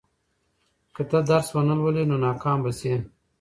[0.95, 2.95] که ته درس ونه لولې، نو ناکام به شې.